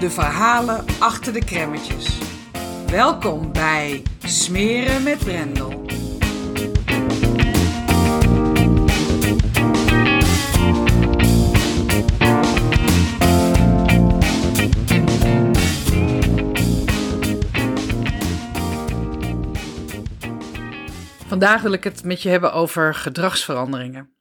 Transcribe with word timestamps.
de 0.00 0.10
verhalen 0.10 0.84
achter 0.98 1.32
de 1.32 1.44
kremmetjes. 1.44 2.18
Welkom 2.86 3.52
bij 3.52 4.02
Smeren 4.24 5.02
met 5.02 5.18
Brendel. 5.18 5.82
Vandaag 21.26 21.62
wil 21.62 21.72
ik 21.72 21.84
het 21.84 22.04
met 22.04 22.22
je 22.22 22.28
hebben 22.28 22.52
over 22.52 22.94
gedragsveranderingen. 22.94 24.14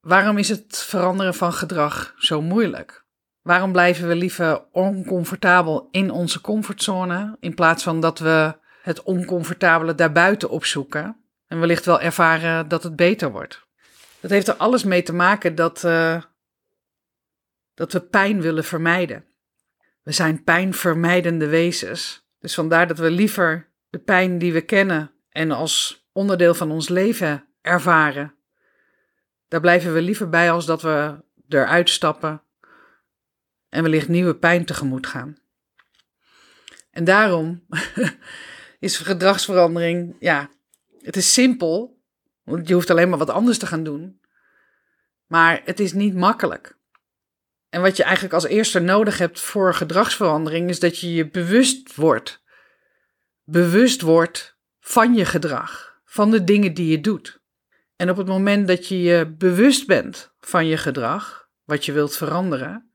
Waarom 0.00 0.38
is 0.38 0.48
het 0.48 0.78
veranderen 0.78 1.34
van 1.34 1.52
gedrag 1.52 2.14
zo 2.16 2.42
moeilijk? 2.42 3.01
Waarom 3.42 3.72
blijven 3.72 4.08
we 4.08 4.14
liever 4.14 4.64
oncomfortabel 4.72 5.88
in 5.90 6.10
onze 6.10 6.40
comfortzone 6.40 7.36
in 7.40 7.54
plaats 7.54 7.82
van 7.82 8.00
dat 8.00 8.18
we 8.18 8.54
het 8.82 9.02
oncomfortabele 9.02 9.94
daarbuiten 9.94 10.50
opzoeken 10.50 11.16
en 11.46 11.60
wellicht 11.60 11.84
wel 11.84 12.00
ervaren 12.00 12.68
dat 12.68 12.82
het 12.82 12.96
beter 12.96 13.30
wordt? 13.30 13.66
Dat 14.20 14.30
heeft 14.30 14.48
er 14.48 14.54
alles 14.54 14.84
mee 14.84 15.02
te 15.02 15.12
maken 15.12 15.54
dat, 15.54 15.82
uh, 15.84 16.22
dat 17.74 17.92
we 17.92 18.00
pijn 18.00 18.40
willen 18.40 18.64
vermijden. 18.64 19.24
We 20.02 20.12
zijn 20.12 20.44
pijnvermijdende 20.44 21.46
wezens. 21.46 22.26
Dus 22.38 22.54
vandaar 22.54 22.86
dat 22.86 22.98
we 22.98 23.10
liever 23.10 23.68
de 23.90 23.98
pijn 23.98 24.38
die 24.38 24.52
we 24.52 24.60
kennen 24.60 25.10
en 25.30 25.50
als 25.50 26.06
onderdeel 26.12 26.54
van 26.54 26.70
ons 26.70 26.88
leven 26.88 27.44
ervaren. 27.60 28.34
Daar 29.48 29.60
blijven 29.60 29.94
we 29.94 30.00
liever 30.00 30.28
bij 30.28 30.50
als 30.50 30.66
dat 30.66 30.82
we 30.82 31.24
eruit 31.48 31.90
stappen 31.90 32.42
en 33.72 33.82
wellicht 33.82 34.08
nieuwe 34.08 34.34
pijn 34.34 34.64
tegemoet 34.64 35.06
gaan. 35.06 35.36
En 36.90 37.04
daarom 37.04 37.66
is 38.78 38.96
gedragsverandering, 38.98 40.16
ja, 40.18 40.50
het 41.00 41.16
is 41.16 41.32
simpel, 41.32 42.00
want 42.42 42.68
je 42.68 42.74
hoeft 42.74 42.90
alleen 42.90 43.08
maar 43.08 43.18
wat 43.18 43.30
anders 43.30 43.58
te 43.58 43.66
gaan 43.66 43.84
doen, 43.84 44.20
maar 45.26 45.62
het 45.64 45.80
is 45.80 45.92
niet 45.92 46.14
makkelijk. 46.14 46.78
En 47.68 47.80
wat 47.80 47.96
je 47.96 48.02
eigenlijk 48.02 48.34
als 48.34 48.46
eerste 48.46 48.78
nodig 48.78 49.18
hebt 49.18 49.40
voor 49.40 49.74
gedragsverandering 49.74 50.68
is 50.68 50.80
dat 50.80 50.98
je 50.98 51.14
je 51.14 51.28
bewust 51.28 51.94
wordt. 51.94 52.42
Bewust 53.44 54.00
wordt 54.00 54.56
van 54.80 55.14
je 55.14 55.24
gedrag 55.24 56.00
van 56.04 56.30
de 56.30 56.44
dingen 56.44 56.74
die 56.74 56.90
je 56.90 57.00
doet. 57.00 57.40
En 57.96 58.10
op 58.10 58.16
het 58.16 58.26
moment 58.26 58.66
dat 58.66 58.88
je 58.88 59.02
je 59.02 59.34
bewust 59.38 59.86
bent 59.86 60.34
van 60.40 60.66
je 60.66 60.76
gedrag, 60.76 61.48
wat 61.64 61.84
je 61.84 61.92
wilt 61.92 62.16
veranderen, 62.16 62.91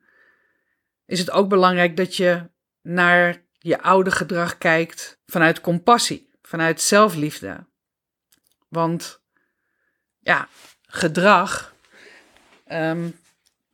is 1.07 1.19
het 1.19 1.31
ook 1.31 1.50
belangrijk 1.50 1.97
dat 1.97 2.16
je 2.16 2.50
naar 2.81 3.41
je 3.59 3.81
oude 3.81 4.12
gedrag 4.12 4.57
kijkt 4.57 5.19
vanuit 5.25 5.62
compassie, 5.62 6.29
vanuit 6.41 6.81
zelfliefde. 6.81 7.66
Want 8.68 9.22
ja, 10.19 10.47
gedrag, 10.81 11.73
um, 12.72 13.19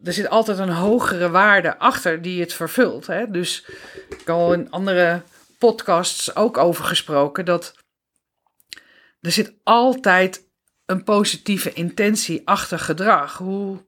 er 0.04 0.14
zit 0.14 0.30
altijd 0.30 0.58
een 0.58 0.70
hogere 0.74 1.30
waarde 1.30 1.78
achter 1.78 2.22
die 2.22 2.42
het 2.42 2.54
vervult. 2.54 3.08
Hè? 3.08 3.32
Dus 3.32 3.66
ik 4.10 4.18
heb 4.18 4.30
al 4.30 4.54
in 4.54 4.72
andere 4.72 5.22
podcasts 5.58 6.36
ook 6.36 6.58
over 6.58 6.86
gesproken 6.86 7.46
dat 7.46 7.76
er 9.22 9.32
zit 9.32 9.54
altijd 9.64 10.50
een 10.86 11.04
positieve 11.04 11.74
intentie 11.74 12.42
achter 12.48 12.80
gedrag. 12.80 13.38
Hoe 13.38 13.86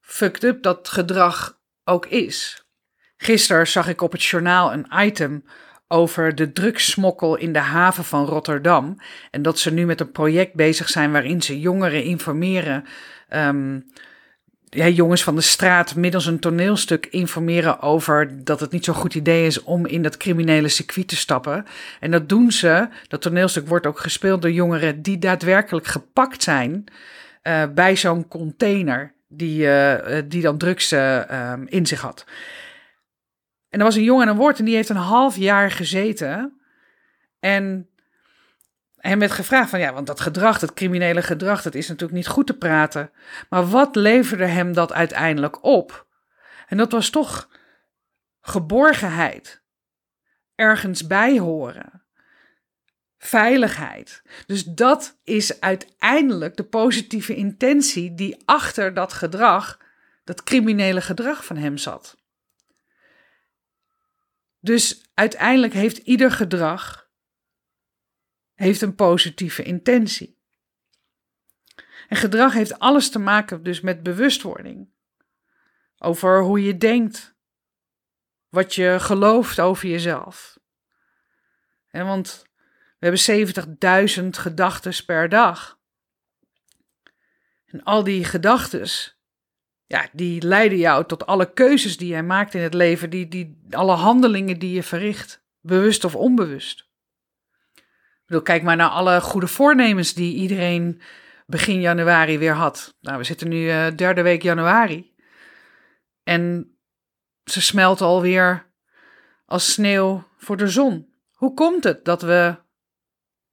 fucked 0.00 0.44
up 0.44 0.62
dat 0.62 0.88
gedrag 0.88 1.55
ook 1.88 2.06
is. 2.06 2.64
Gisteren 3.16 3.66
zag 3.66 3.88
ik 3.88 4.00
op 4.00 4.12
het 4.12 4.24
journaal 4.24 4.72
een 4.72 4.86
item 4.98 5.44
over 5.88 6.34
de 6.34 6.52
drugssmokkel 6.52 7.36
in 7.36 7.52
de 7.52 7.58
haven 7.58 8.04
van 8.04 8.24
Rotterdam. 8.24 9.00
En 9.30 9.42
dat 9.42 9.58
ze 9.58 9.72
nu 9.72 9.86
met 9.86 10.00
een 10.00 10.12
project 10.12 10.54
bezig 10.54 10.88
zijn 10.88 11.12
waarin 11.12 11.42
ze 11.42 11.60
jongeren 11.60 12.04
informeren 12.04 12.84
um, 13.34 13.84
ja, 14.68 14.88
jongens 14.88 15.22
van 15.22 15.34
de 15.34 15.40
straat 15.40 15.94
middels 15.94 16.26
een 16.26 16.40
toneelstuk 16.40 17.06
informeren 17.06 17.80
over 17.80 18.44
dat 18.44 18.60
het 18.60 18.72
niet 18.72 18.84
zo'n 18.84 18.94
goed 18.94 19.14
idee 19.14 19.46
is 19.46 19.62
om 19.62 19.86
in 19.86 20.02
dat 20.02 20.16
criminele 20.16 20.68
circuit 20.68 21.08
te 21.08 21.16
stappen. 21.16 21.64
En 22.00 22.10
dat 22.10 22.28
doen 22.28 22.52
ze. 22.52 22.88
Dat 23.08 23.22
toneelstuk 23.22 23.68
wordt 23.68 23.86
ook 23.86 23.98
gespeeld 23.98 24.42
door 24.42 24.50
jongeren 24.50 25.02
die 25.02 25.18
daadwerkelijk 25.18 25.86
gepakt 25.86 26.42
zijn 26.42 26.84
uh, 27.42 27.62
bij 27.74 27.96
zo'n 27.96 28.28
container 28.28 29.14
die, 29.28 29.66
uh, 29.66 30.18
die 30.24 30.42
dan 30.42 30.58
drugs 30.58 30.92
uh, 30.92 31.52
in 31.64 31.86
zich 31.86 32.00
had. 32.00 32.24
En 33.68 33.78
er 33.78 33.84
was 33.84 33.96
een 33.96 34.02
jongen 34.02 34.26
aan 34.26 34.32
een 34.32 34.40
woord 34.40 34.58
en 34.58 34.64
die 34.64 34.74
heeft 34.74 34.88
een 34.88 34.96
half 34.96 35.36
jaar 35.36 35.70
gezeten. 35.70 36.60
En 37.40 37.88
hem 38.96 39.18
werd 39.18 39.32
gevraagd 39.32 39.70
van 39.70 39.80
ja, 39.80 39.92
want 39.92 40.06
dat 40.06 40.20
gedrag, 40.20 40.58
dat 40.58 40.74
criminele 40.74 41.22
gedrag, 41.22 41.62
dat 41.62 41.74
is 41.74 41.88
natuurlijk 41.88 42.18
niet 42.18 42.26
goed 42.26 42.46
te 42.46 42.56
praten. 42.56 43.10
Maar 43.48 43.66
wat 43.68 43.96
leverde 43.96 44.46
hem 44.46 44.72
dat 44.72 44.92
uiteindelijk 44.92 45.64
op? 45.64 46.06
En 46.66 46.76
dat 46.76 46.92
was 46.92 47.10
toch 47.10 47.48
geborgenheid, 48.40 49.62
ergens 50.54 51.06
bij 51.06 51.38
horen, 51.38 52.05
veiligheid. 53.26 54.22
Dus 54.46 54.64
dat 54.64 55.18
is 55.24 55.60
uiteindelijk 55.60 56.56
de 56.56 56.64
positieve 56.64 57.34
intentie 57.34 58.14
die 58.14 58.42
achter 58.44 58.94
dat 58.94 59.12
gedrag, 59.12 59.80
dat 60.24 60.42
criminele 60.42 61.00
gedrag 61.00 61.44
van 61.44 61.56
hem 61.56 61.76
zat. 61.76 62.16
Dus 64.60 65.10
uiteindelijk 65.14 65.72
heeft 65.72 65.96
ieder 65.96 66.30
gedrag 66.30 67.06
heeft 68.54 68.82
een 68.82 68.94
positieve 68.94 69.62
intentie. 69.62 70.38
En 72.08 72.16
gedrag 72.16 72.52
heeft 72.52 72.78
alles 72.78 73.10
te 73.10 73.18
maken 73.18 73.62
dus 73.62 73.80
met 73.80 74.02
bewustwording. 74.02 74.88
Over 75.98 76.42
hoe 76.42 76.62
je 76.62 76.76
denkt, 76.76 77.34
wat 78.48 78.74
je 78.74 78.96
gelooft 79.00 79.60
over 79.60 79.88
jezelf. 79.88 80.58
En 81.90 82.06
want 82.06 82.45
we 83.10 83.32
hebben 83.32 84.08
70.000 84.24 84.28
gedachten 84.30 85.04
per 85.04 85.28
dag. 85.28 85.78
En 87.66 87.82
al 87.82 88.04
die 88.04 88.24
gedachten, 88.24 88.88
ja, 89.86 90.08
die 90.12 90.42
leiden 90.42 90.78
jou 90.78 91.06
tot 91.06 91.26
alle 91.26 91.52
keuzes 91.52 91.96
die 91.96 92.08
jij 92.08 92.22
maakt 92.22 92.54
in 92.54 92.60
het 92.60 92.74
leven, 92.74 93.10
die, 93.10 93.28
die, 93.28 93.58
alle 93.70 93.92
handelingen 93.92 94.58
die 94.58 94.72
je 94.72 94.82
verricht, 94.82 95.44
bewust 95.60 96.04
of 96.04 96.16
onbewust. 96.16 96.80
Ik 97.74 98.22
bedoel, 98.26 98.42
kijk 98.42 98.62
maar 98.62 98.76
naar 98.76 98.88
alle 98.88 99.20
goede 99.20 99.46
voornemens 99.46 100.14
die 100.14 100.34
iedereen 100.34 101.00
begin 101.46 101.80
januari 101.80 102.38
weer 102.38 102.54
had. 102.54 102.96
Nou, 103.00 103.18
we 103.18 103.24
zitten 103.24 103.48
nu 103.48 103.66
uh, 103.66 103.86
derde 103.96 104.22
week 104.22 104.42
januari. 104.42 105.14
En 106.22 106.74
ze 107.44 107.60
smelt 107.60 108.00
alweer 108.00 108.70
als 109.44 109.72
sneeuw 109.72 110.28
voor 110.36 110.56
de 110.56 110.68
zon. 110.68 111.14
Hoe 111.32 111.54
komt 111.54 111.84
het 111.84 112.04
dat 112.04 112.22
we 112.22 112.64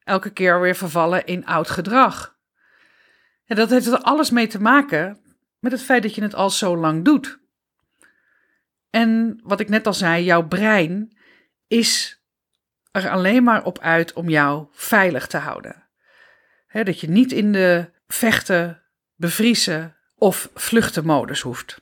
elke 0.04 0.30
keer 0.30 0.62
weer 0.62 0.76
vervallen 0.76 1.26
in 1.26 1.46
oud 1.46 1.70
gedrag? 1.70 2.36
En 3.46 3.56
dat 3.56 3.70
heeft 3.70 3.88
er 3.88 3.98
alles 3.98 4.30
mee 4.30 4.48
te 4.48 4.62
maken 4.62 5.20
met 5.60 5.72
het 5.72 5.82
feit 5.82 6.04
dat 6.04 6.16
je 6.16 6.22
het 6.22 6.36
al 6.36 6.50
zo 6.50 6.78
lang 6.78 7.06
doet. 7.06 7.40
En 8.90 9.40
wat 9.44 9.60
ik 9.60 9.70
net 9.70 9.88
al 9.88 9.94
zei, 9.94 10.24
jouw 10.24 10.48
brein 10.48 11.18
is 11.68 12.22
er 12.92 13.10
alleen 13.10 13.44
maar 13.44 13.64
op 13.64 13.80
uit 13.80 14.14
om 14.14 14.30
jou 14.30 14.68
veilig 14.72 15.28
te 15.28 15.38
houden. 15.38 15.84
dat 16.72 17.00
je 17.00 17.10
niet 17.10 17.32
in 17.32 17.52
de 17.52 17.90
vechten, 18.08 18.82
bevriezen 19.16 19.96
of 20.16 20.50
vluchtenmodus 20.54 21.42
hoeft. 21.42 21.82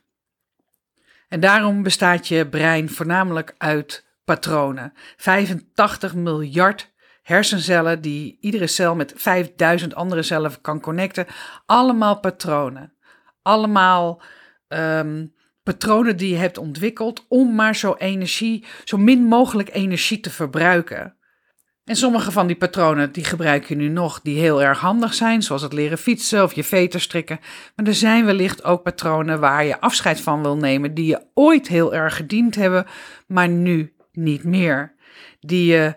En 1.28 1.40
daarom 1.40 1.82
bestaat 1.82 2.28
je 2.28 2.48
brein 2.48 2.90
voornamelijk 2.90 3.54
uit 3.58 4.06
patronen. 4.24 4.92
85 5.16 6.14
miljard 6.14 6.91
hersencellen 7.22 8.00
die 8.00 8.38
iedere 8.40 8.66
cel 8.66 8.94
met 8.94 9.12
5000 9.16 9.94
andere 9.94 10.22
cellen 10.22 10.60
kan 10.60 10.80
connecten. 10.80 11.26
Allemaal 11.66 12.20
patronen. 12.20 12.92
Allemaal 13.42 14.22
ehm, 14.68 15.26
patronen 15.62 16.16
die 16.16 16.30
je 16.30 16.36
hebt 16.36 16.58
ontwikkeld 16.58 17.24
om 17.28 17.54
maar 17.54 17.76
zo 17.76 17.94
energie, 17.94 18.64
zo 18.84 18.96
min 18.96 19.24
mogelijk 19.24 19.74
energie 19.74 20.20
te 20.20 20.30
verbruiken. 20.30 21.16
En 21.84 21.96
sommige 21.96 22.32
van 22.32 22.46
die 22.46 22.56
patronen 22.56 23.12
die 23.12 23.24
gebruik 23.24 23.64
je 23.64 23.74
nu 23.74 23.88
nog, 23.88 24.20
die 24.20 24.38
heel 24.38 24.62
erg 24.62 24.78
handig 24.78 25.14
zijn, 25.14 25.42
zoals 25.42 25.62
het 25.62 25.72
leren 25.72 25.98
fietsen 25.98 26.42
of 26.42 26.52
je 26.52 26.64
veter 26.64 27.00
strikken. 27.00 27.40
Maar 27.76 27.86
er 27.86 27.94
zijn 27.94 28.24
wellicht 28.24 28.64
ook 28.64 28.82
patronen 28.82 29.40
waar 29.40 29.64
je 29.64 29.80
afscheid 29.80 30.20
van 30.20 30.42
wil 30.42 30.56
nemen, 30.56 30.94
die 30.94 31.06
je 31.06 31.26
ooit 31.34 31.68
heel 31.68 31.94
erg 31.94 32.16
gediend 32.16 32.54
hebben, 32.54 32.86
maar 33.26 33.48
nu 33.48 33.92
niet 34.12 34.44
meer. 34.44 34.94
Die 35.40 35.66
je, 35.66 35.96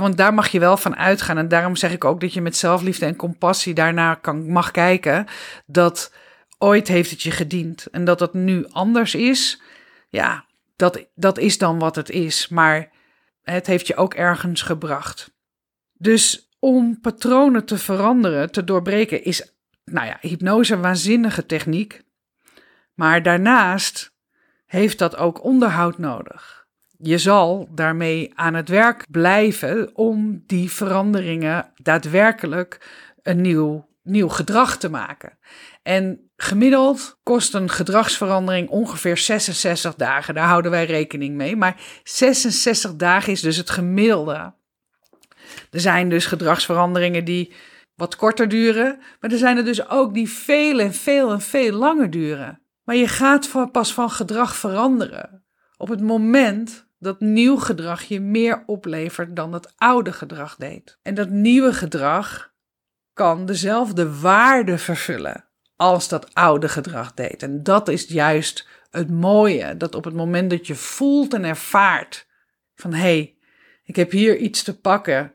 want 0.00 0.16
daar 0.16 0.34
mag 0.34 0.48
je 0.48 0.58
wel 0.58 0.76
van 0.76 0.96
uitgaan. 0.96 1.38
En 1.38 1.48
daarom 1.48 1.76
zeg 1.76 1.92
ik 1.92 2.04
ook 2.04 2.20
dat 2.20 2.32
je 2.32 2.40
met 2.40 2.56
zelfliefde 2.56 3.06
en 3.06 3.16
compassie 3.16 3.74
daarnaar 3.74 4.20
kan, 4.20 4.50
mag 4.50 4.70
kijken. 4.70 5.26
Dat 5.66 6.14
ooit 6.58 6.88
heeft 6.88 7.10
het 7.10 7.22
je 7.22 7.30
gediend. 7.30 7.86
En 7.86 8.04
dat 8.04 8.20
het 8.20 8.32
nu 8.32 8.66
anders 8.70 9.14
is, 9.14 9.62
ja, 10.08 10.44
dat, 10.76 11.06
dat 11.14 11.38
is 11.38 11.58
dan 11.58 11.78
wat 11.78 11.96
het 11.96 12.10
is. 12.10 12.48
Maar 12.48 12.90
het 13.42 13.66
heeft 13.66 13.86
je 13.86 13.96
ook 13.96 14.14
ergens 14.14 14.62
gebracht. 14.62 15.34
Dus 15.92 16.50
om 16.58 17.00
patronen 17.00 17.64
te 17.64 17.78
veranderen, 17.78 18.52
te 18.52 18.64
doorbreken, 18.64 19.24
is, 19.24 19.54
nou 19.84 20.06
ja, 20.06 20.18
hypnose 20.20 20.74
een 20.74 20.80
waanzinnige 20.80 21.46
techniek. 21.46 22.02
Maar 22.94 23.22
daarnaast 23.22 24.14
heeft 24.66 24.98
dat 24.98 25.16
ook 25.16 25.44
onderhoud 25.44 25.98
nodig. 25.98 26.65
Je 26.98 27.18
zal 27.18 27.68
daarmee 27.70 28.32
aan 28.34 28.54
het 28.54 28.68
werk 28.68 29.06
blijven 29.10 29.96
om 29.96 30.42
die 30.46 30.70
veranderingen 30.70 31.72
daadwerkelijk 31.82 32.88
een 33.22 33.40
nieuw, 33.40 33.88
nieuw 34.02 34.28
gedrag 34.28 34.78
te 34.78 34.90
maken. 34.90 35.38
En 35.82 36.30
gemiddeld 36.36 37.18
kost 37.22 37.54
een 37.54 37.70
gedragsverandering 37.70 38.68
ongeveer 38.68 39.16
66 39.16 39.94
dagen. 39.94 40.34
Daar 40.34 40.46
houden 40.46 40.70
wij 40.70 40.84
rekening 40.84 41.34
mee. 41.34 41.56
Maar 41.56 41.80
66 42.04 42.96
dagen 42.96 43.32
is 43.32 43.40
dus 43.40 43.56
het 43.56 43.70
gemiddelde. 43.70 44.54
Er 45.70 45.80
zijn 45.80 46.08
dus 46.08 46.26
gedragsveranderingen 46.26 47.24
die 47.24 47.52
wat 47.94 48.16
korter 48.16 48.48
duren. 48.48 48.98
Maar 49.20 49.30
er 49.30 49.38
zijn 49.38 49.56
er 49.56 49.64
dus 49.64 49.88
ook 49.88 50.14
die 50.14 50.30
veel 50.30 50.80
en 50.80 50.94
veel 50.94 51.30
en 51.30 51.40
veel 51.40 51.72
langer 51.72 52.10
duren. 52.10 52.60
Maar 52.84 52.96
je 52.96 53.08
gaat 53.08 53.70
pas 53.72 53.92
van 53.92 54.10
gedrag 54.10 54.56
veranderen 54.56 55.44
op 55.76 55.88
het 55.88 56.00
moment 56.00 56.85
dat 56.98 57.20
nieuw 57.20 57.56
gedrag 57.56 58.02
je 58.02 58.20
meer 58.20 58.62
oplevert 58.66 59.36
dan 59.36 59.52
het 59.52 59.72
oude 59.76 60.12
gedrag 60.12 60.56
deed. 60.56 60.98
En 61.02 61.14
dat 61.14 61.30
nieuwe 61.30 61.72
gedrag 61.72 62.54
kan 63.12 63.46
dezelfde 63.46 64.18
waarde 64.20 64.78
vervullen 64.78 65.44
als 65.76 66.08
dat 66.08 66.34
oude 66.34 66.68
gedrag 66.68 67.14
deed. 67.14 67.42
En 67.42 67.62
dat 67.62 67.88
is 67.88 68.04
juist 68.04 68.68
het 68.90 69.10
mooie, 69.10 69.76
dat 69.76 69.94
op 69.94 70.04
het 70.04 70.14
moment 70.14 70.50
dat 70.50 70.66
je 70.66 70.74
voelt 70.74 71.34
en 71.34 71.44
ervaart 71.44 72.26
van 72.74 72.92
hé, 72.92 73.00
hey, 73.00 73.36
ik 73.84 73.96
heb 73.96 74.10
hier 74.10 74.36
iets 74.36 74.62
te 74.62 74.80
pakken, 74.80 75.34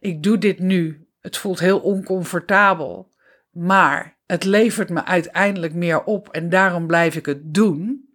ik 0.00 0.22
doe 0.22 0.38
dit 0.38 0.58
nu, 0.58 1.08
het 1.20 1.36
voelt 1.36 1.58
heel 1.58 1.78
oncomfortabel, 1.78 3.12
maar 3.50 4.18
het 4.26 4.44
levert 4.44 4.88
me 4.88 5.04
uiteindelijk 5.04 5.74
meer 5.74 6.04
op 6.04 6.28
en 6.28 6.48
daarom 6.48 6.86
blijf 6.86 7.16
ik 7.16 7.26
het 7.26 7.54
doen. 7.54 8.07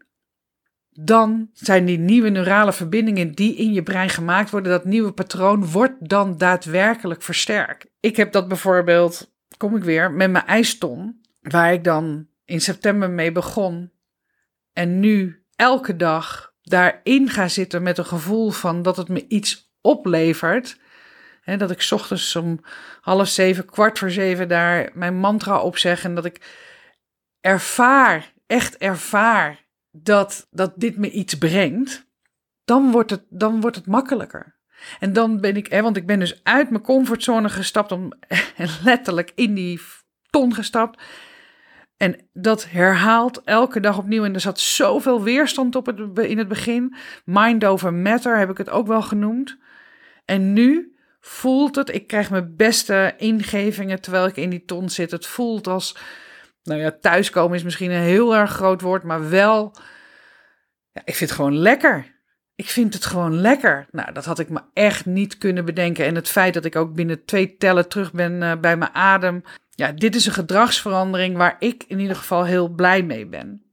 Dan 0.93 1.49
zijn 1.53 1.85
die 1.85 1.97
nieuwe 1.97 2.29
neurale 2.29 2.73
verbindingen 2.73 3.31
die 3.31 3.55
in 3.55 3.73
je 3.73 3.83
brein 3.83 4.09
gemaakt 4.09 4.49
worden, 4.49 4.71
dat 4.71 4.85
nieuwe 4.85 5.11
patroon, 5.11 5.71
wordt 5.71 6.09
dan 6.09 6.37
daadwerkelijk 6.37 7.21
versterkt. 7.21 7.87
Ik 7.99 8.15
heb 8.15 8.31
dat 8.31 8.47
bijvoorbeeld, 8.47 9.33
kom 9.57 9.75
ik 9.75 9.83
weer, 9.83 10.11
met 10.11 10.31
mijn 10.31 10.45
ijston 10.45 11.21
waar 11.41 11.73
ik 11.73 11.83
dan 11.83 12.27
in 12.45 12.61
september 12.61 13.09
mee 13.09 13.31
begon. 13.31 13.91
En 14.73 14.99
nu 14.99 15.43
elke 15.55 15.95
dag 15.95 16.53
daarin 16.61 17.29
ga 17.29 17.47
zitten 17.47 17.83
met 17.83 17.97
een 17.97 18.05
gevoel 18.05 18.49
van 18.49 18.81
dat 18.81 18.97
het 18.97 19.09
me 19.09 19.27
iets 19.27 19.71
oplevert. 19.81 20.77
Dat 21.57 21.71
ik 21.71 21.87
ochtends 21.91 22.35
om 22.35 22.59
half 23.01 23.27
zeven, 23.27 23.65
kwart 23.65 23.99
voor 23.99 24.11
zeven 24.11 24.47
daar 24.47 24.91
mijn 24.93 25.15
mantra 25.15 25.59
op 25.59 25.77
zeg. 25.77 26.03
En 26.03 26.15
dat 26.15 26.25
ik 26.25 26.41
ervaar, 27.41 28.33
echt 28.47 28.77
ervaar 28.77 29.63
dat, 29.95 30.47
dat 30.51 30.73
dit 30.75 30.97
me 30.97 31.11
iets 31.11 31.37
brengt. 31.37 32.11
Dan 32.65 32.91
wordt 32.91 33.09
het, 33.09 33.23
dan 33.29 33.61
wordt 33.61 33.75
het 33.75 33.85
makkelijker. 33.85 34.55
En 34.99 35.13
dan 35.13 35.41
ben 35.41 35.55
ik, 35.55 35.67
hè, 35.67 35.81
want 35.81 35.97
ik 35.97 36.05
ben 36.05 36.19
dus 36.19 36.43
uit 36.43 36.69
mijn 36.69 36.83
comfortzone 36.83 37.49
gestapt, 37.49 37.91
om, 37.91 38.11
letterlijk 38.83 39.31
in 39.35 39.53
die 39.53 39.81
ton 40.29 40.53
gestapt. 40.53 41.01
En 41.97 42.29
dat 42.33 42.69
herhaalt 42.69 43.41
elke 43.43 43.79
dag 43.79 43.97
opnieuw. 43.97 44.23
En 44.23 44.33
er 44.33 44.39
zat 44.39 44.59
zoveel 44.59 45.23
weerstand 45.23 45.75
op 45.75 45.85
het, 45.85 46.19
in 46.19 46.37
het 46.37 46.47
begin. 46.47 46.95
Mind 47.25 47.65
over 47.65 47.93
matter 47.93 48.37
heb 48.37 48.49
ik 48.49 48.57
het 48.57 48.69
ook 48.69 48.87
wel 48.87 49.01
genoemd. 49.01 49.57
En 50.25 50.53
nu 50.53 50.95
voelt 51.19 51.75
het, 51.75 51.93
ik 51.93 52.07
krijg 52.07 52.29
mijn 52.29 52.55
beste 52.55 53.13
ingevingen 53.17 54.01
terwijl 54.01 54.25
ik 54.25 54.37
in 54.37 54.49
die 54.49 54.65
ton 54.65 54.89
zit. 54.89 55.11
Het 55.11 55.25
voelt 55.25 55.67
als, 55.67 55.97
nou 56.63 56.79
ja, 56.79 56.97
thuiskomen 57.01 57.57
is 57.57 57.63
misschien 57.63 57.91
een 57.91 58.01
heel 58.01 58.35
erg 58.35 58.51
groot 58.51 58.81
woord, 58.81 59.03
maar 59.03 59.29
wel, 59.29 59.75
ja, 60.91 61.01
ik 61.05 61.15
vind 61.15 61.29
het 61.29 61.39
gewoon 61.39 61.57
lekker. 61.57 62.11
Ik 62.55 62.69
vind 62.69 62.93
het 62.93 63.05
gewoon 63.05 63.41
lekker. 63.41 63.87
Nou, 63.91 64.13
dat 64.13 64.25
had 64.25 64.39
ik 64.39 64.49
me 64.49 64.61
echt 64.73 65.05
niet 65.05 65.37
kunnen 65.37 65.65
bedenken. 65.65 66.05
En 66.05 66.15
het 66.15 66.29
feit 66.29 66.53
dat 66.53 66.65
ik 66.65 66.75
ook 66.75 66.93
binnen 66.93 67.25
twee 67.25 67.57
tellen 67.57 67.87
terug 67.87 68.11
ben 68.11 68.41
uh, 68.41 68.55
bij 68.55 68.77
mijn 68.77 68.93
adem 68.93 69.43
ja, 69.75 69.91
dit 69.91 70.15
is 70.15 70.25
een 70.25 70.33
gedragsverandering 70.33 71.37
waar 71.37 71.55
ik 71.59 71.83
in 71.87 71.99
ieder 71.99 72.15
geval 72.15 72.45
heel 72.45 72.67
blij 72.67 73.03
mee 73.03 73.25
ben. 73.25 73.63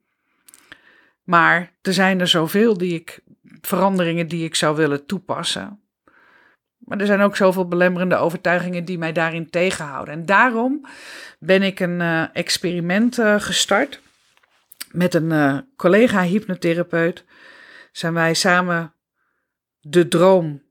Maar 1.23 1.73
er 1.83 1.93
zijn 1.93 2.21
er 2.21 2.29
zoveel 2.29 2.79
die 2.79 2.95
ik, 2.95 3.21
veranderingen 3.61 4.29
die 4.29 4.45
ik 4.45 4.55
zou 4.55 4.77
willen 4.77 5.07
toepassen. 5.07 5.80
Maar 6.81 6.99
er 6.99 7.07
zijn 7.07 7.21
ook 7.21 7.37
zoveel 7.37 7.69
belemmerende 7.69 8.17
overtuigingen 8.17 8.85
die 8.85 8.99
mij 8.99 9.13
daarin 9.13 9.51
tegenhouden. 9.51 10.15
En 10.15 10.27
daarom 10.27 10.87
ben 11.39 11.63
ik 11.63 11.81
een 11.81 12.01
uh, 12.01 12.25
experiment 12.33 13.19
uh, 13.19 13.41
gestart. 13.41 14.01
Met 14.91 15.15
een 15.15 15.31
uh, 15.31 15.59
collega 15.77 16.23
hypnotherapeut 16.23 17.25
zijn 17.93 18.15
wij 18.15 18.35
samen 18.35 18.95
de 19.81 20.09
droom 20.09 20.63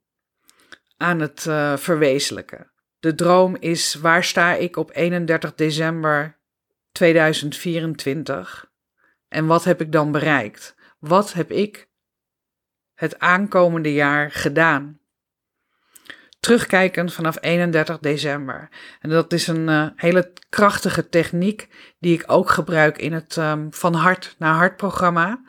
aan 0.97 1.19
het 1.19 1.41
verwezenlijken. 1.75 2.71
De 2.99 3.15
droom 3.15 3.55
is 3.59 3.95
waar 3.95 4.23
sta 4.23 4.53
ik 4.53 4.75
op 4.75 4.91
31 4.93 5.55
december 5.55 6.39
2024 6.91 8.69
en 9.29 9.45
wat 9.45 9.63
heb 9.63 9.81
ik 9.81 9.91
dan 9.91 10.11
bereikt? 10.11 10.75
Wat 10.99 11.33
heb 11.33 11.51
ik 11.51 11.89
het 12.93 13.19
aankomende 13.19 13.93
jaar 13.93 14.31
gedaan? 14.31 14.99
Terugkijkend 16.39 17.13
vanaf 17.13 17.37
31 17.41 17.99
december. 17.99 18.69
En 18.99 19.09
dat 19.09 19.33
is 19.33 19.47
een 19.47 19.67
uh, 19.67 19.87
hele 19.95 20.31
krachtige 20.49 21.09
techniek 21.09 21.67
die 21.99 22.13
ik 22.13 22.23
ook 22.27 22.49
gebruik 22.49 22.97
in 22.97 23.13
het 23.13 23.35
um, 23.35 23.73
Van 23.73 23.93
Hart 23.93 24.35
naar 24.37 24.53
Hart 24.53 24.77
programma. 24.77 25.41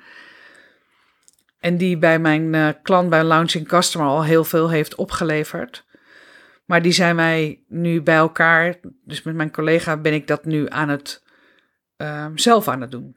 En 1.58 1.76
die 1.76 1.98
bij 1.98 2.18
mijn 2.18 2.54
uh, 2.54 2.68
klant 2.82 3.10
bij 3.10 3.24
Launching 3.24 3.68
Customer 3.68 4.08
al 4.08 4.24
heel 4.24 4.44
veel 4.44 4.70
heeft 4.70 4.94
opgeleverd. 4.94 5.84
Maar 6.64 6.82
die 6.82 6.92
zijn 6.92 7.16
wij 7.16 7.64
nu 7.68 8.02
bij 8.02 8.16
elkaar. 8.16 8.80
Dus 9.04 9.22
met 9.22 9.34
mijn 9.34 9.52
collega 9.52 9.96
ben 9.96 10.12
ik 10.12 10.26
dat 10.26 10.44
nu 10.44 10.68
aan 10.68 10.88
het 10.88 11.22
um, 11.96 12.38
zelf 12.38 12.68
aan 12.68 12.80
het 12.80 12.90
doen. 12.90 13.16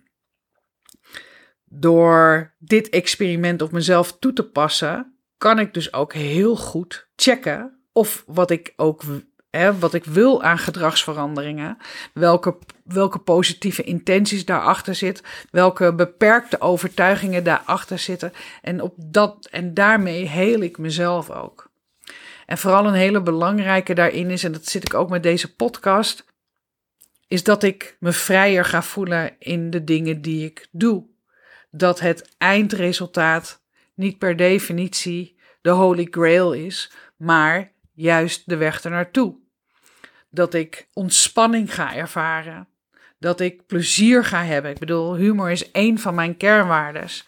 Door 1.66 2.54
dit 2.58 2.90
experiment 2.90 3.62
op 3.62 3.72
mezelf 3.72 4.18
toe 4.18 4.34
te 4.34 4.50
passen, 4.50 5.13
kan 5.44 5.60
ik 5.60 5.74
dus 5.74 5.94
ook 5.94 6.14
heel 6.14 6.56
goed 6.56 7.08
checken 7.16 7.80
of 7.92 8.24
wat 8.28 8.52
ik 8.52 8.74
ook 8.76 9.04
hè, 9.50 9.80
wat 9.80 9.94
ik 9.94 10.06
wil 10.06 10.44
aan 10.44 10.58
gedragsveranderingen, 10.58 11.78
welke, 12.14 12.58
welke 12.84 13.20
positieve 13.20 13.84
intenties 13.84 14.46
daarachter 14.46 14.96
zitten, 14.96 15.26
welke 15.52 15.94
beperkte 15.94 16.62
overtuigingen 16.62 17.44
daarachter 17.44 18.00
zitten. 18.00 18.34
En, 18.62 18.82
op 18.82 18.94
dat, 18.98 19.48
en 19.52 19.74
daarmee 19.74 20.28
heel 20.28 20.62
ik 20.62 20.78
mezelf 20.78 21.30
ook. 21.30 21.72
En 22.46 22.58
vooral 22.58 22.88
een 22.88 22.94
hele 22.94 23.22
belangrijke 23.22 23.94
daarin 23.94 24.32
is, 24.32 24.44
en 24.44 24.52
dat 24.52 24.68
zit 24.68 24.84
ik 24.84 24.94
ook 24.94 25.10
met 25.10 25.24
deze 25.24 25.56
podcast, 25.56 26.26
is 27.28 27.44
dat 27.44 27.64
ik 27.64 27.98
me 28.00 28.12
vrijer 28.12 28.66
ga 28.66 28.82
voelen 28.82 29.36
in 29.40 29.70
de 29.70 29.84
dingen 29.84 30.22
die 30.22 30.46
ik 30.46 30.68
doe. 30.72 31.06
Dat 31.72 32.00
het 32.00 32.36
eindresultaat 32.38 33.62
niet 33.94 34.18
per 34.18 34.36
definitie 34.36 35.33
de 35.64 35.70
holy 35.70 36.08
grail 36.12 36.54
is, 36.54 36.92
maar 37.18 37.72
juist 37.94 38.50
de 38.50 38.58
weg 38.58 38.84
ernaartoe. 38.84 39.36
Dat 40.30 40.54
ik 40.54 40.88
ontspanning 40.94 41.74
ga 41.74 41.96
ervaren. 41.96 42.68
Dat 43.20 43.40
ik 43.40 43.66
plezier 43.66 44.26
ga 44.26 44.44
hebben. 44.44 44.72
Ik 44.72 44.80
bedoel, 44.80 45.16
humor 45.16 45.52
is 45.52 45.72
één 45.72 45.98
van 46.00 46.16
mijn 46.16 46.38
kernwaardes. 46.38 47.28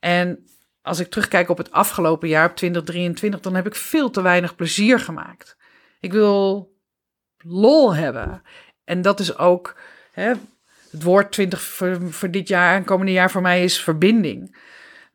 En 0.00 0.46
als 0.82 0.98
ik 0.98 1.10
terugkijk 1.10 1.48
op 1.48 1.58
het 1.58 1.70
afgelopen 1.70 2.28
jaar, 2.28 2.50
op 2.50 2.56
2023, 2.56 3.40
dan 3.40 3.54
heb 3.54 3.66
ik 3.66 3.74
veel 3.74 4.10
te 4.10 4.22
weinig 4.22 4.56
plezier 4.56 5.00
gemaakt. 5.00 5.56
Ik 6.00 6.12
wil 6.12 6.70
lol 7.38 7.94
hebben. 7.94 8.42
En 8.84 9.02
dat 9.02 9.20
is 9.20 9.38
ook 9.38 9.76
hè, 10.12 10.32
het 10.90 11.02
woord 11.02 11.32
20 11.32 11.62
voor, 11.62 12.30
dit 12.30 12.48
jaar 12.48 12.76
en 12.76 12.84
komende 12.84 13.12
jaar 13.12 13.30
voor 13.30 13.42
mij 13.42 13.64
is 13.64 13.82
verbinding. 13.82 14.56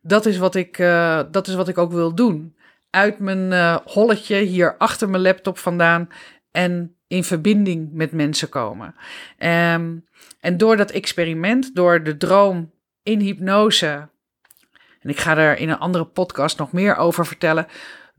Dat 0.00 0.26
is 0.26 0.38
wat 0.38 0.54
ik, 0.54 0.78
uh, 0.78 1.22
dat 1.30 1.46
is 1.46 1.54
wat 1.54 1.68
ik 1.68 1.78
ook 1.78 1.92
wil 1.92 2.14
doen. 2.14 2.56
Uit 2.94 3.18
mijn 3.18 3.52
uh, 3.52 3.76
holletje 3.84 4.36
hier 4.36 4.76
achter 4.76 5.08
mijn 5.08 5.22
laptop 5.22 5.58
vandaan 5.58 6.08
en 6.50 6.96
in 7.06 7.24
verbinding 7.24 7.92
met 7.92 8.12
mensen 8.12 8.48
komen. 8.48 8.94
Um, 9.38 10.04
en 10.40 10.56
door 10.56 10.76
dat 10.76 10.90
experiment, 10.90 11.74
door 11.74 12.02
de 12.02 12.16
droom 12.16 12.72
in 13.02 13.20
hypnose, 13.20 14.08
en 15.00 15.10
ik 15.10 15.18
ga 15.18 15.36
er 15.36 15.58
in 15.58 15.68
een 15.68 15.78
andere 15.78 16.04
podcast 16.04 16.58
nog 16.58 16.72
meer 16.72 16.96
over 16.96 17.26
vertellen, 17.26 17.66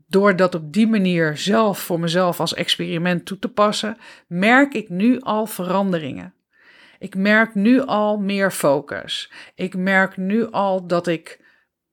door 0.06 0.36
dat 0.36 0.54
op 0.54 0.72
die 0.72 0.86
manier 0.86 1.36
zelf 1.36 1.78
voor 1.78 2.00
mezelf 2.00 2.40
als 2.40 2.54
experiment 2.54 3.26
toe 3.26 3.38
te 3.38 3.48
passen, 3.48 3.96
merk 4.26 4.74
ik 4.74 4.88
nu 4.88 5.20
al 5.20 5.46
veranderingen. 5.46 6.34
Ik 6.98 7.16
merk 7.16 7.54
nu 7.54 7.80
al 7.80 8.18
meer 8.18 8.50
focus. 8.50 9.32
Ik 9.54 9.76
merk 9.76 10.16
nu 10.16 10.50
al 10.50 10.86
dat 10.86 11.06
ik 11.06 11.40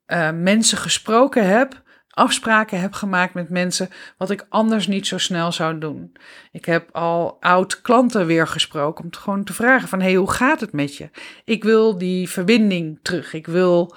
uh, 0.08 0.32
mensen 0.32 0.78
gesproken 0.78 1.48
heb, 1.48 1.82
afspraken 2.12 2.80
heb 2.80 2.94
gemaakt 2.94 3.34
met 3.34 3.50
mensen, 3.50 3.90
wat 4.18 4.30
ik 4.30 4.46
anders 4.50 4.88
niet 4.88 5.08
zo 5.08 5.18
snel 5.18 5.52
zou 5.52 5.78
doen. 5.78 6.12
Ik 6.52 6.66
heb 6.66 6.96
al 6.96 7.38
oud 7.40 7.82
klanten 7.82 8.26
weer 8.26 8.48
gesproken 8.48 9.04
om 9.04 9.10
te 9.10 9.20
gewoon 9.20 9.44
te 9.44 9.54
vragen 9.54 9.88
van, 9.88 10.02
hey, 10.02 10.16
hoe 10.16 10.32
gaat 10.32 10.62
het 10.62 10.72
met 10.72 10.96
je? 10.96 11.10
Ik 11.46 11.64
wil 11.64 11.98
die 11.98 12.30
verbinding 12.30 13.00
terug. 13.02 13.34
Ik 13.34 13.48
wil, 13.48 13.96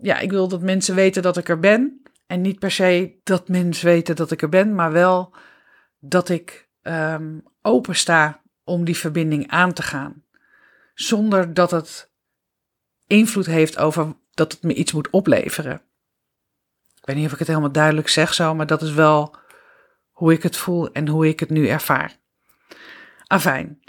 ja, 0.00 0.18
ik 0.18 0.30
wil 0.30 0.48
dat 0.48 0.62
mensen 0.62 0.94
weten 0.94 1.22
dat 1.22 1.36
ik 1.36 1.48
er 1.48 1.58
ben. 1.58 2.02
En 2.26 2.40
niet 2.40 2.58
per 2.58 2.70
se 2.70 3.20
dat 3.22 3.48
mensen 3.48 3.86
weten 3.86 4.16
dat 4.16 4.30
ik 4.30 4.42
er 4.42 4.48
ben, 4.48 4.74
maar 4.74 4.92
wel 4.92 5.34
dat 5.98 6.28
ik 6.28 6.68
um, 6.82 7.42
open 7.62 7.94
sta 7.96 8.42
om 8.64 8.84
die 8.84 8.96
verbinding 8.96 9.48
aan 9.50 9.72
te 9.72 9.82
gaan. 9.82 10.22
Zonder 10.94 11.54
dat 11.54 11.70
het 11.70 12.10
invloed 13.06 13.46
heeft 13.46 13.78
over 13.78 14.16
dat 14.30 14.52
het 14.52 14.62
me 14.62 14.74
iets 14.74 14.92
moet 14.92 15.10
opleveren. 15.10 15.82
Weet 17.08 17.16
niet 17.16 17.26
of 17.26 17.32
ik 17.32 17.38
het 17.38 17.48
helemaal 17.48 17.72
duidelijk 17.72 18.08
zeg 18.08 18.34
zo, 18.34 18.54
maar 18.54 18.66
dat 18.66 18.82
is 18.82 18.92
wel 18.92 19.36
hoe 20.10 20.32
ik 20.32 20.42
het 20.42 20.56
voel 20.56 20.92
en 20.92 21.08
hoe 21.08 21.28
ik 21.28 21.40
het 21.40 21.50
nu 21.50 21.68
ervaar. 21.68 22.16
Afijn, 23.26 23.80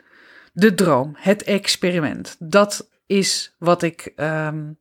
de 0.53 0.73
droom, 0.73 1.15
het 1.17 1.43
experiment, 1.43 2.35
dat 2.39 2.89
is 3.05 3.55
wat 3.57 3.81
ik 3.81 4.13
um, 4.15 4.79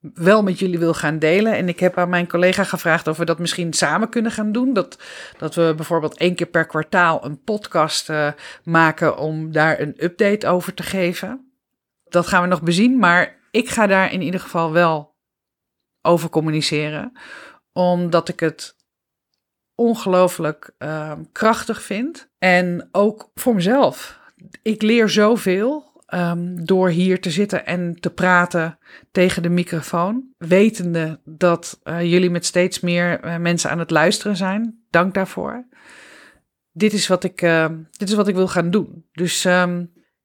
wel 0.00 0.42
met 0.42 0.58
jullie 0.58 0.78
wil 0.78 0.94
gaan 0.94 1.18
delen. 1.18 1.54
En 1.54 1.68
ik 1.68 1.80
heb 1.80 1.98
aan 1.98 2.08
mijn 2.08 2.28
collega 2.28 2.64
gevraagd 2.64 3.06
of 3.06 3.16
we 3.16 3.24
dat 3.24 3.38
misschien 3.38 3.72
samen 3.72 4.08
kunnen 4.08 4.32
gaan 4.32 4.52
doen. 4.52 4.72
Dat, 4.72 5.02
dat 5.38 5.54
we 5.54 5.72
bijvoorbeeld 5.76 6.18
één 6.18 6.34
keer 6.34 6.46
per 6.46 6.66
kwartaal 6.66 7.24
een 7.24 7.42
podcast 7.42 8.10
uh, 8.10 8.28
maken 8.64 9.18
om 9.18 9.52
daar 9.52 9.80
een 9.80 9.94
update 10.04 10.46
over 10.46 10.74
te 10.74 10.82
geven. 10.82 11.52
Dat 12.04 12.26
gaan 12.26 12.42
we 12.42 12.48
nog 12.48 12.62
bezien, 12.62 12.98
maar 12.98 13.36
ik 13.50 13.68
ga 13.68 13.86
daar 13.86 14.12
in 14.12 14.22
ieder 14.22 14.40
geval 14.40 14.72
wel 14.72 15.14
over 16.02 16.28
communiceren. 16.28 17.12
Omdat 17.74 18.28
ik 18.28 18.40
het 18.40 18.76
ongelooflijk 19.74 20.74
uh, 20.78 21.12
krachtig 21.32 21.82
vind. 21.82 22.28
En 22.38 22.88
ook 22.92 23.30
voor 23.34 23.54
mezelf. 23.54 24.20
Ik 24.62 24.82
leer 24.82 25.08
zoveel 25.08 25.92
um, 26.14 26.64
door 26.64 26.88
hier 26.88 27.20
te 27.20 27.30
zitten 27.30 27.66
en 27.66 27.96
te 28.00 28.10
praten 28.10 28.78
tegen 29.10 29.42
de 29.42 29.48
microfoon. 29.48 30.28
Wetende 30.38 31.20
dat 31.24 31.80
uh, 31.84 32.02
jullie 32.02 32.30
met 32.30 32.44
steeds 32.44 32.80
meer 32.80 33.24
uh, 33.24 33.36
mensen 33.36 33.70
aan 33.70 33.78
het 33.78 33.90
luisteren 33.90 34.36
zijn. 34.36 34.84
Dank 34.90 35.14
daarvoor. 35.14 35.66
Dit 36.72 36.92
is 36.92 37.06
wat 37.06 37.24
ik, 37.24 37.42
uh, 37.42 37.66
dit 37.90 38.08
is 38.08 38.14
wat 38.14 38.28
ik 38.28 38.34
wil 38.34 38.48
gaan 38.48 38.70
doen. 38.70 39.06
Dus 39.12 39.46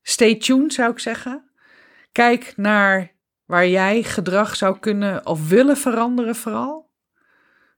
stay 0.02 0.36
tuned 0.36 0.74
zou 0.74 0.92
ik 0.92 1.00
zeggen. 1.00 1.52
Kijk 2.12 2.54
naar 2.56 3.12
waar 3.46 3.68
jij 3.68 4.04
gedrag 4.04 4.56
zou 4.56 4.80
kunnen 4.80 5.26
of 5.26 5.50
willen 5.50 5.78
veranderen 5.78 6.36
vooral. 6.36 6.89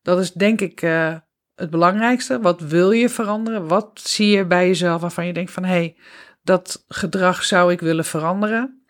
Dat 0.01 0.19
is 0.19 0.31
denk 0.31 0.61
ik 0.61 0.81
uh, 0.81 1.15
het 1.55 1.69
belangrijkste. 1.69 2.39
Wat 2.39 2.61
wil 2.61 2.91
je 2.91 3.09
veranderen? 3.09 3.67
Wat 3.67 4.01
zie 4.03 4.37
je 4.37 4.45
bij 4.45 4.67
jezelf 4.67 5.01
waarvan 5.01 5.25
je 5.25 5.33
denkt 5.33 5.51
van... 5.51 5.63
hé, 5.63 5.69
hey, 5.69 5.95
dat 6.43 6.83
gedrag 6.87 7.43
zou 7.43 7.71
ik 7.71 7.79
willen 7.79 8.05
veranderen. 8.05 8.83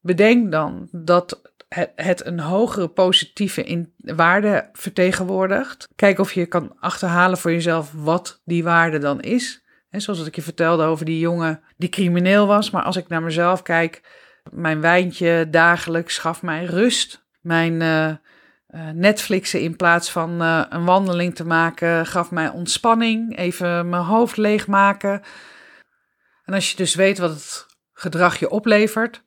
Bedenk 0.00 0.52
dan 0.52 0.88
dat 0.92 1.40
het 1.94 2.26
een 2.26 2.40
hogere 2.40 2.88
positieve 2.88 3.88
waarde 3.96 4.68
vertegenwoordigt. 4.72 5.88
Kijk 5.96 6.18
of 6.18 6.32
je 6.32 6.46
kan 6.46 6.76
achterhalen 6.80 7.38
voor 7.38 7.52
jezelf 7.52 7.92
wat 7.92 8.40
die 8.44 8.64
waarde 8.64 8.98
dan 8.98 9.20
is. 9.20 9.64
En 9.90 10.00
zoals 10.00 10.26
ik 10.26 10.34
je 10.34 10.42
vertelde 10.42 10.84
over 10.84 11.04
die 11.04 11.18
jongen 11.18 11.62
die 11.76 11.88
crimineel 11.88 12.46
was. 12.46 12.70
Maar 12.70 12.82
als 12.82 12.96
ik 12.96 13.08
naar 13.08 13.22
mezelf 13.22 13.62
kijk, 13.62 14.02
mijn 14.52 14.80
wijntje 14.80 15.46
dagelijks 15.50 16.18
gaf 16.18 16.42
mij 16.42 16.64
rust. 16.64 17.24
Mijn 17.40 17.80
uh, 17.80 18.12
Netflixen 18.94 19.60
in 19.60 19.76
plaats 19.76 20.10
van 20.10 20.42
uh, 20.42 20.64
een 20.68 20.84
wandeling 20.84 21.34
te 21.34 21.44
maken 21.44 22.06
gaf 22.06 22.30
mij 22.30 22.48
ontspanning. 22.48 23.36
Even 23.36 23.88
mijn 23.88 24.02
hoofd 24.02 24.36
leegmaken. 24.36 25.22
En 26.44 26.54
als 26.54 26.70
je 26.70 26.76
dus 26.76 26.94
weet 26.94 27.18
wat 27.18 27.30
het 27.30 27.66
gedrag 27.92 28.38
je 28.38 28.50
oplevert, 28.50 29.22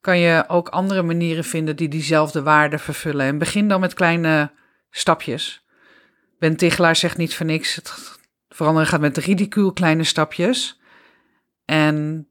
kan 0.00 0.18
je 0.18 0.44
ook 0.48 0.68
andere 0.68 1.02
manieren 1.02 1.44
vinden 1.44 1.76
die 1.76 1.88
diezelfde 1.88 2.42
waarde 2.42 2.78
vervullen. 2.78 3.26
En 3.26 3.38
begin 3.38 3.68
dan 3.68 3.80
met 3.80 3.94
kleine 3.94 4.50
stapjes. 4.90 5.64
Ben 6.38 6.56
Tichelaar 6.56 6.96
zegt 6.96 7.16
niet 7.16 7.34
voor 7.34 7.46
niks. 7.46 7.74
Het 7.74 8.18
veranderen 8.48 8.88
gaat 8.88 9.00
met 9.00 9.16
ridicuul 9.16 9.72
kleine 9.72 10.04
stapjes. 10.04 10.80
En 11.64 12.28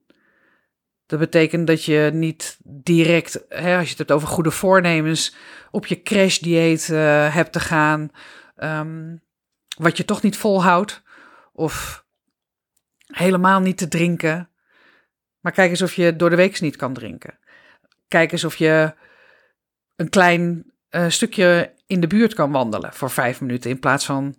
dat 1.14 1.22
betekent 1.22 1.68
dat 1.68 1.84
je 1.84 2.10
niet 2.14 2.58
direct, 2.64 3.46
hè, 3.50 3.76
als 3.76 3.84
je 3.84 3.90
het 3.90 3.98
hebt 3.98 4.12
over 4.12 4.28
goede 4.28 4.52
voornemens, 4.52 5.36
op 5.72 5.86
je 5.86 6.02
crashdieet 6.02 6.88
uh, 6.92 7.34
hebt 7.34 7.52
te 7.52 7.60
gaan. 7.60 8.12
Um, 8.58 9.22
wat 9.78 9.98
je 9.98 10.06
toch 10.06 10.22
niet 10.22 10.38
volhoudt. 10.38 11.02
Of 11.52 12.06
helemaal 13.06 13.60
niet 13.60 13.78
te 13.78 13.88
drinken. 13.88 14.50
Maar 15.40 15.52
kijk 15.52 15.70
eens 15.70 15.82
of 15.82 15.94
je 15.94 16.16
door 16.16 16.30
de 16.30 16.36
week 16.36 16.62
niet 16.62 16.76
kan 16.76 16.94
drinken. 16.94 17.40
Kijk 18.08 18.32
eens 18.32 18.44
of 18.44 18.56
je 18.56 18.94
een 19.96 20.10
klein 20.10 20.74
uh, 20.90 21.10
stukje 21.10 21.74
in 21.88 22.00
de 22.00 22.08
buurt 22.08 22.34
kan 22.34 22.52
wandelen 22.52 22.94
voor 22.94 23.10
vijf 23.10 23.42
minuten. 23.42 23.70
In 23.70 23.80
plaats 23.80 24.06
van 24.06 24.36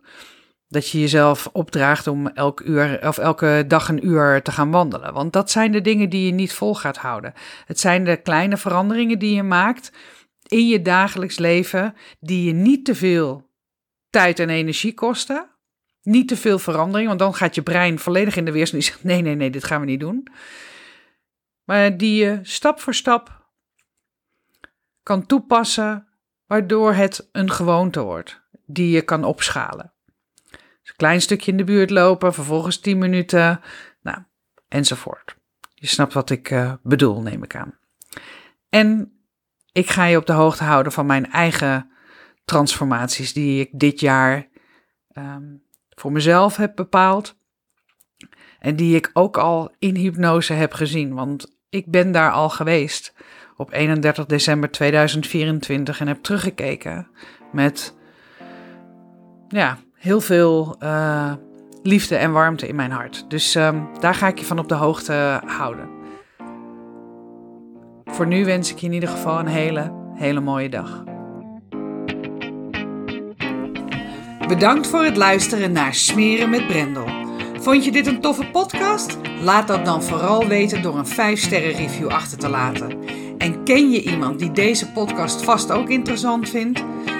dat 0.74 0.88
je 0.90 1.00
jezelf 1.00 1.48
opdraagt 1.52 2.06
om 2.06 2.26
elk 2.26 2.60
uur 2.60 3.06
of 3.06 3.18
elke 3.18 3.64
dag 3.68 3.88
een 3.88 4.06
uur 4.06 4.42
te 4.42 4.52
gaan 4.52 4.70
wandelen. 4.70 5.12
Want 5.12 5.32
dat 5.32 5.50
zijn 5.50 5.72
de 5.72 5.80
dingen 5.80 6.10
die 6.10 6.26
je 6.26 6.32
niet 6.32 6.52
vol 6.52 6.74
gaat 6.74 6.96
houden. 6.96 7.32
Het 7.64 7.80
zijn 7.80 8.04
de 8.04 8.16
kleine 8.16 8.56
veranderingen 8.56 9.18
die 9.18 9.34
je 9.34 9.42
maakt 9.42 9.92
in 10.46 10.68
je 10.68 10.82
dagelijks 10.82 11.38
leven, 11.38 11.94
die 12.20 12.44
je 12.44 12.52
niet 12.52 12.84
te 12.84 12.94
veel 12.94 13.50
tijd 14.10 14.38
en 14.38 14.50
energie 14.50 14.94
kosten. 14.94 15.48
Niet 16.02 16.28
te 16.28 16.36
veel 16.36 16.58
verandering, 16.58 17.08
want 17.08 17.18
dan 17.18 17.34
gaat 17.34 17.54
je 17.54 17.62
brein 17.62 17.98
volledig 17.98 18.36
in 18.36 18.44
de 18.44 18.52
weerstand. 18.52 18.82
Die 18.82 18.92
zegt: 18.92 19.04
nee, 19.04 19.22
nee, 19.22 19.34
nee, 19.34 19.50
dit 19.50 19.64
gaan 19.64 19.80
we 19.80 19.86
niet 19.86 20.00
doen. 20.00 20.28
Maar 21.64 21.96
die 21.96 22.24
je 22.24 22.38
stap 22.42 22.80
voor 22.80 22.94
stap 22.94 23.48
kan 25.02 25.26
toepassen, 25.26 26.08
waardoor 26.46 26.92
het 26.92 27.28
een 27.32 27.50
gewoonte 27.50 28.00
wordt 28.00 28.42
die 28.66 28.90
je 28.90 29.02
kan 29.02 29.24
opschalen. 29.24 29.93
Een 30.84 30.96
klein 30.96 31.20
stukje 31.20 31.50
in 31.50 31.56
de 31.56 31.64
buurt 31.64 31.90
lopen, 31.90 32.34
vervolgens 32.34 32.78
10 32.78 32.98
minuten, 32.98 33.60
nou, 34.02 34.18
enzovoort. 34.68 35.36
Je 35.74 35.86
snapt 35.86 36.12
wat 36.12 36.30
ik 36.30 36.50
uh, 36.50 36.72
bedoel, 36.82 37.22
neem 37.22 37.42
ik 37.42 37.56
aan. 37.56 37.78
En 38.68 39.12
ik 39.72 39.90
ga 39.90 40.04
je 40.04 40.16
op 40.16 40.26
de 40.26 40.32
hoogte 40.32 40.64
houden 40.64 40.92
van 40.92 41.06
mijn 41.06 41.30
eigen 41.30 41.90
transformaties 42.44 43.32
die 43.32 43.60
ik 43.60 43.70
dit 43.72 44.00
jaar 44.00 44.48
um, 45.18 45.62
voor 45.90 46.12
mezelf 46.12 46.56
heb 46.56 46.76
bepaald. 46.76 47.36
En 48.58 48.76
die 48.76 48.96
ik 48.96 49.10
ook 49.12 49.36
al 49.36 49.74
in 49.78 49.94
hypnose 49.94 50.52
heb 50.52 50.72
gezien. 50.72 51.14
Want 51.14 51.56
ik 51.68 51.90
ben 51.90 52.12
daar 52.12 52.30
al 52.30 52.50
geweest 52.50 53.14
op 53.56 53.72
31 53.72 54.26
december 54.26 54.70
2024 54.70 56.00
en 56.00 56.06
heb 56.06 56.22
teruggekeken 56.22 57.08
met 57.52 57.96
ja, 59.48 59.78
heel 60.04 60.20
veel 60.20 60.76
uh, 60.82 61.32
liefde 61.82 62.16
en 62.16 62.32
warmte 62.32 62.68
in 62.68 62.74
mijn 62.74 62.90
hart. 62.90 63.24
Dus 63.28 63.54
um, 63.54 63.88
daar 64.00 64.14
ga 64.14 64.26
ik 64.28 64.38
je 64.38 64.44
van 64.44 64.58
op 64.58 64.68
de 64.68 64.74
hoogte 64.74 65.40
houden. 65.46 65.88
Voor 68.04 68.26
nu 68.26 68.44
wens 68.44 68.70
ik 68.70 68.78
je 68.78 68.86
in 68.86 68.92
ieder 68.92 69.08
geval 69.08 69.38
een 69.38 69.46
hele, 69.46 69.92
hele 70.14 70.40
mooie 70.40 70.68
dag. 70.68 71.04
Bedankt 74.48 74.86
voor 74.86 75.04
het 75.04 75.16
luisteren 75.16 75.72
naar 75.72 75.94
Smeren 75.94 76.50
met 76.50 76.66
Brendel. 76.66 77.06
Vond 77.60 77.84
je 77.84 77.92
dit 77.92 78.06
een 78.06 78.20
toffe 78.20 78.46
podcast? 78.46 79.18
Laat 79.40 79.68
dat 79.68 79.84
dan 79.84 80.02
vooral 80.02 80.46
weten 80.46 80.82
door 80.82 80.98
een 80.98 81.36
5-sterren 81.36 81.76
review 81.76 82.08
achter 82.08 82.38
te 82.38 82.48
laten. 82.48 82.98
En 83.38 83.64
ken 83.64 83.90
je 83.90 84.02
iemand 84.02 84.38
die 84.38 84.52
deze 84.52 84.92
podcast 84.92 85.42
vast 85.42 85.72
ook 85.72 85.88
interessant 85.88 86.48
vindt? 86.48 86.84